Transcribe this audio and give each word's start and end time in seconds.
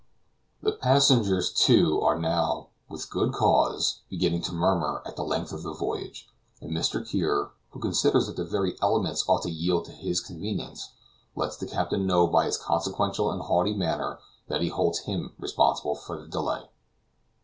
The 0.63 0.71
passengers 0.71 1.51
too 1.53 2.01
are 2.01 2.17
now, 2.19 2.69
with 2.89 3.11
good 3.11 3.33
cause, 3.33 3.99
beginning 4.09 4.41
to 4.45 4.51
murmur 4.51 5.03
at 5.05 5.15
the 5.15 5.21
length 5.21 5.51
of 5.53 5.61
the 5.61 5.73
voyage, 5.75 6.27
and 6.59 6.71
Mr. 6.71 7.07
Kear, 7.07 7.51
who 7.69 7.79
considers 7.79 8.25
that 8.25 8.35
the 8.35 8.43
very 8.43 8.75
elements 8.81 9.23
ought 9.29 9.43
to 9.43 9.51
yield 9.51 9.85
to 9.85 9.91
his 9.91 10.19
convenience, 10.19 10.93
lets 11.35 11.55
the 11.55 11.67
captain 11.67 12.07
know 12.07 12.25
by 12.25 12.45
his 12.45 12.57
consequential 12.57 13.29
and 13.29 13.43
haughty 13.43 13.75
manner 13.75 14.17
that 14.47 14.61
he 14.61 14.69
holds 14.69 15.01
him 15.01 15.35
responsible 15.37 15.93
for 15.93 16.19
the 16.19 16.27
delay. 16.27 16.63